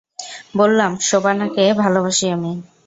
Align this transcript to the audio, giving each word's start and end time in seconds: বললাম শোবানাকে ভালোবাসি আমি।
বললাম 0.57 0.91
শোবানাকে 1.09 1.63
ভালোবাসি 1.81 2.25
আমি। 2.35 2.51